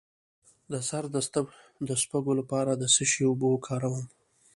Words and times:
د 0.71 0.73
سر 0.89 1.03
د 1.89 1.89
سپږو 2.03 2.33
لپاره 2.41 2.71
د 2.81 2.83
څه 2.93 3.03
شي 3.11 3.23
اوبه 3.27 3.47
وکاروم؟ 3.51 4.05